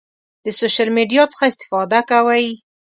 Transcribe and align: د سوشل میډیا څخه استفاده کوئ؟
د 0.45 0.47
سوشل 0.59 0.87
میډیا 0.97 1.23
څخه 1.31 1.45
استفاده 1.51 1.99
کوئ؟ 2.09 2.45